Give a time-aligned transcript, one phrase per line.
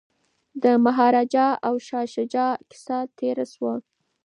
[0.63, 3.73] د مهاراجا او شاه شجاع کیسه تیره شوه.